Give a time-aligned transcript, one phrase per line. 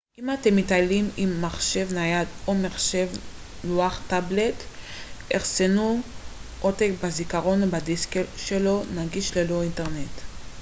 [0.19, 3.07] אם אתם מטיילים עם מחשב נייד או מחשב
[3.63, 4.55] לוח טאבלט
[5.35, 6.01] אחסנו
[6.61, 10.19] עותק בזיכרון או בדיסק שלו נגיש ללא אינטרנט